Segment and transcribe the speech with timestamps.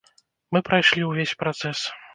[0.57, 1.89] Мы прайшлі ўвесь працэс.